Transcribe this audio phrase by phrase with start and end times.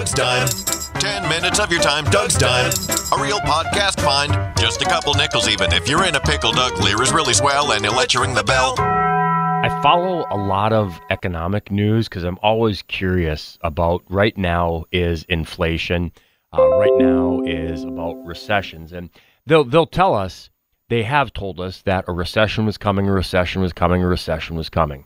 [0.00, 0.48] Doug's Dime.
[0.94, 2.70] Ten minutes of your time, Doug's Dime.
[3.12, 4.32] A real podcast find.
[4.58, 5.74] Just a couple nickels even.
[5.74, 8.32] If you're in a pickle, Doug Lear is really swell and he'll let you ring
[8.32, 8.76] the bell.
[8.78, 15.24] I follow a lot of economic news because I'm always curious about right now is
[15.24, 16.12] inflation.
[16.56, 19.10] Uh, right now is about recessions, and
[19.44, 20.48] they'll they'll tell us
[20.88, 24.56] they have told us that a recession was coming, a recession was coming, a recession
[24.56, 25.04] was coming,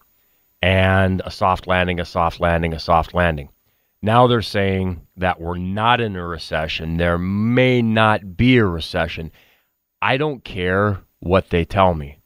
[0.62, 3.48] and a soft landing, a soft landing, a soft landing.
[4.04, 6.98] Now they're saying that we're not in a recession.
[6.98, 9.32] There may not be a recession.
[10.02, 12.18] I don't care what they tell me.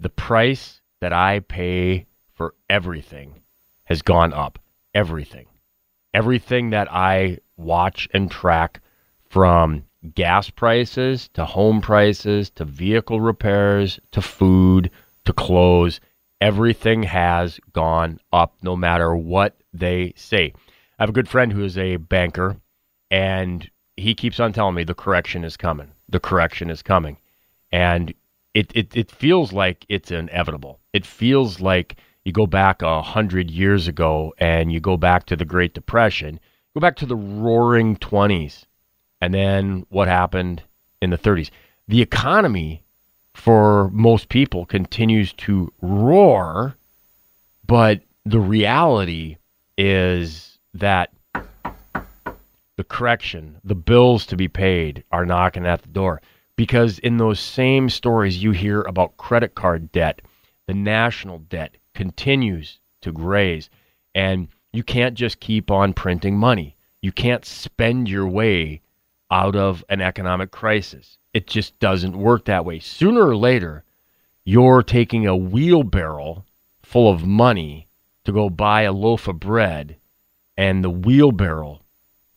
[0.00, 3.42] The price that I pay for everything
[3.84, 4.58] has gone up.
[4.92, 5.46] Everything.
[6.12, 8.80] Everything that I watch and track
[9.30, 9.84] from
[10.16, 14.90] gas prices to home prices to vehicle repairs to food
[15.26, 16.00] to clothes,
[16.40, 20.52] everything has gone up no matter what they say.
[20.98, 22.56] I have a good friend who is a banker,
[23.10, 25.90] and he keeps on telling me the correction is coming.
[26.08, 27.16] The correction is coming.
[27.72, 28.14] And
[28.54, 30.78] it, it, it feels like it's inevitable.
[30.92, 35.36] It feels like you go back a hundred years ago and you go back to
[35.36, 36.38] the Great Depression,
[36.74, 38.64] go back to the roaring 20s,
[39.20, 40.62] and then what happened
[41.02, 41.50] in the 30s.
[41.88, 42.84] The economy
[43.34, 46.76] for most people continues to roar,
[47.66, 49.36] but the reality
[49.76, 51.10] is that
[52.76, 56.20] the correction, the bills to be paid are knocking at the door.
[56.56, 60.22] Because in those same stories, you hear about credit card debt,
[60.66, 63.70] the national debt continues to graze.
[64.14, 66.76] And you can't just keep on printing money.
[67.00, 68.80] You can't spend your way
[69.30, 71.18] out of an economic crisis.
[71.32, 72.78] It just doesn't work that way.
[72.78, 73.84] Sooner or later,
[74.44, 76.44] you're taking a wheelbarrow
[76.82, 77.88] full of money
[78.24, 79.96] to go buy a loaf of bread
[80.56, 81.80] and the wheelbarrow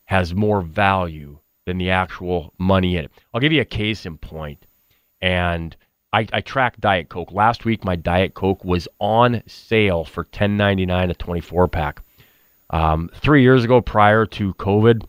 [0.04, 3.12] has more value than the actual money in it.
[3.32, 4.64] I'll give you a case in point.
[5.20, 5.76] And
[6.12, 7.32] I, I track Diet Coke.
[7.32, 11.68] Last week, my Diet Coke was on sale for ten ninety nine a twenty four
[11.68, 12.00] pack.
[12.70, 15.06] Um, three years ago, prior to COVID,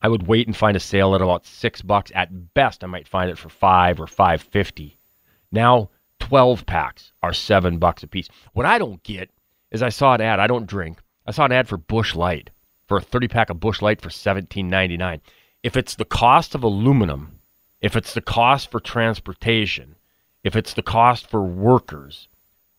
[0.00, 2.12] I would wait and find a sale at about six bucks.
[2.14, 4.96] At best, I might find it for five or five fifty.
[5.50, 8.28] Now, twelve packs are seven bucks a piece.
[8.52, 9.30] What I don't get
[9.72, 10.38] is I saw an ad.
[10.38, 11.01] I don't drink.
[11.26, 12.50] I saw an ad for Busch Light
[12.88, 15.20] for a 30 pack of Busch Light for 17.99.
[15.62, 17.38] If it's the cost of aluminum,
[17.80, 19.94] if it's the cost for transportation,
[20.42, 22.26] if it's the cost for workers,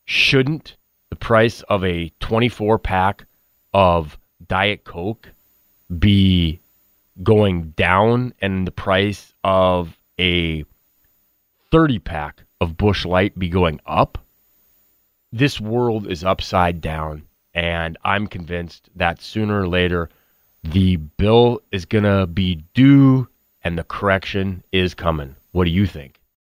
[0.06, 0.76] shouldn't
[1.10, 3.26] the price of a 24 pack
[3.74, 5.30] of Diet Coke
[5.98, 6.60] be
[7.22, 10.66] going down and the price of a
[11.72, 14.18] 30 pack of Busch Light be going up?
[15.32, 20.10] This world is upside down and I'm convinced that sooner or later
[20.64, 23.28] the bill is going to be due
[23.64, 25.36] and the correction is coming.
[25.52, 26.20] What do you think?